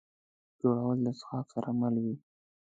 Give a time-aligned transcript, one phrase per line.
[0.57, 2.15] خوړل د څښاک سره مل وي